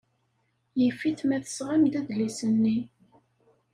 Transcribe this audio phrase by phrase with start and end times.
[0.79, 2.77] Yif-it ma tesɣam-d adlis-nni.